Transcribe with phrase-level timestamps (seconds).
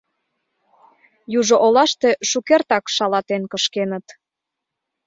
[1.39, 4.05] —Южо олаште шукертак шалатен кышкеныт.